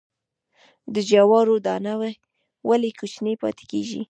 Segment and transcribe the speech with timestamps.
[0.93, 1.93] د جوارو دانه
[2.69, 3.99] ولې کوچنۍ پاتې کیږي؟